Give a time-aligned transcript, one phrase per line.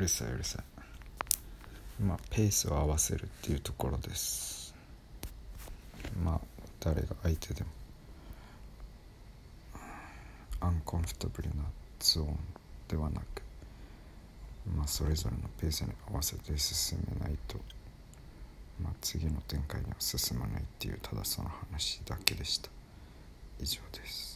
[0.00, 2.02] うるさいうるさい。
[2.02, 4.74] まペースを合わせるっていうところです。
[6.24, 6.40] まあ
[6.80, 7.68] 誰が相手でも。
[10.60, 11.64] アンコンフォトブルな
[11.98, 12.38] ツオン
[12.88, 13.42] ではなく
[14.74, 17.58] まあそれぞれのペースに合わせて進めないと
[18.82, 22.70] まあ次の展開には進まないっていうただその話だけでした。
[23.58, 24.29] 以上です。